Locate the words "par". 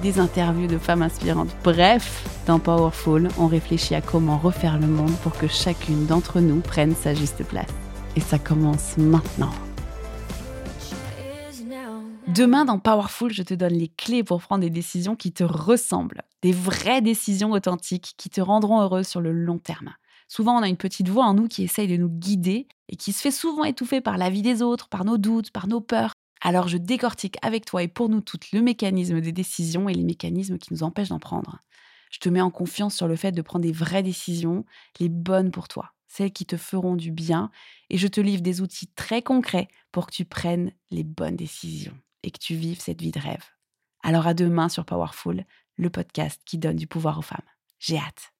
24.00-24.16, 24.88-25.04, 25.50-25.66